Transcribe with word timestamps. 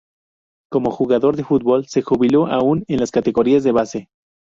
Como 0.71 0.89
jugador 0.89 1.35
de 1.35 1.43
fútbol, 1.43 1.85
se 1.85 2.01
jubiló 2.01 2.47
aún 2.47 2.83
en 2.87 2.99
las 2.99 3.11
categorías 3.11 3.63
de 3.63 3.71
base. 3.71 4.09